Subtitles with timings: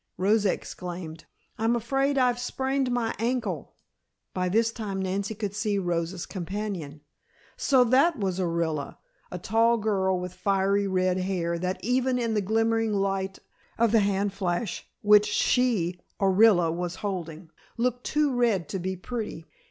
[0.17, 1.25] Rosa exclaimed,
[1.59, 3.75] "I'm afraid I've sprained my ankle!"
[4.33, 7.01] By this time Nancy could see Rosa's companion.
[7.55, 8.97] So that was Orilla!
[9.29, 13.37] A tall girl with fiery red hair that even in the glimmering light
[13.77, 19.45] of the hand flash which she, Orilla, was holding, looked too red to be pretty.